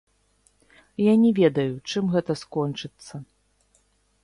[1.07, 3.15] Я не ведаю, чым гэта скончыцца.